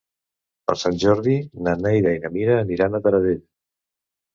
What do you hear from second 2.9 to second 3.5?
a Taradell.